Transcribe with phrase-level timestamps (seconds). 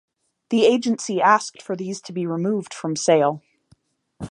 [0.49, 3.43] The Agency asked for these to be removed from sale.